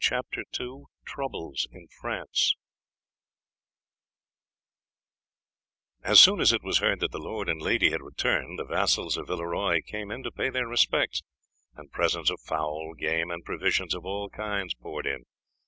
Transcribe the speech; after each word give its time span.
CHAPTER 0.03 0.45
II 0.59 0.85
TROUBLES 1.05 1.67
IN 1.71 1.85
FRANCE 1.99 2.55
As 6.01 6.19
soon 6.19 6.39
as 6.41 6.51
it 6.51 6.63
was 6.63 6.79
heard 6.79 7.01
that 7.01 7.11
the 7.11 7.19
lord 7.19 7.47
and 7.47 7.61
lady 7.61 7.91
had 7.91 8.01
returned, 8.01 8.57
the 8.57 8.65
vassals 8.65 9.15
of 9.15 9.27
Villeroy 9.27 9.81
came 9.85 10.09
in 10.09 10.23
to 10.23 10.31
pay 10.31 10.49
their 10.49 10.65
respects, 10.65 11.21
and 11.75 11.91
presents 11.91 12.31
of 12.31 12.41
fowls, 12.41 12.95
game, 12.97 13.29
and 13.29 13.45
provisions 13.45 13.93
of 13.93 14.03
all 14.03 14.27
kinds 14.31 14.73
poured 14.73 15.05
in. 15.05 15.23